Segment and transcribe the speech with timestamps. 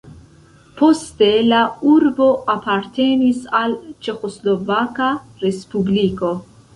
[0.77, 3.75] Poste la urbo apartenis al
[4.07, 5.11] Ĉeĥoslovaka
[5.45, 6.33] respubliko.